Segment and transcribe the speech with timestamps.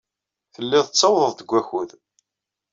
[0.53, 1.89] Tellid tettawḍed-d deg wakud.